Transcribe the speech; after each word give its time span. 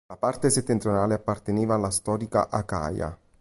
La 0.07 0.15
parte 0.17 0.49
settentrionale 0.49 1.13
apparteneva 1.13 1.75
alla 1.75 1.91
storica 1.91 2.49
Acaia. 2.49 3.15